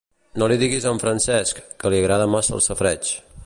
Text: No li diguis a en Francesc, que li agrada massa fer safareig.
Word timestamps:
No 0.41 0.45
li 0.51 0.55
diguis 0.61 0.87
a 0.87 0.93
en 0.95 1.01
Francesc, 1.03 1.61
que 1.85 1.95
li 1.95 2.03
agrada 2.05 2.29
massa 2.37 2.57
fer 2.59 2.67
safareig. 2.71 3.17